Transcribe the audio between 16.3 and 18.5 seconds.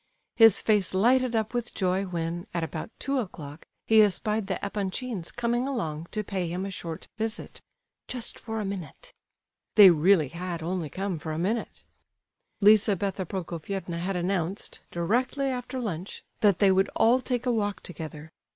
that they would all take a walk together.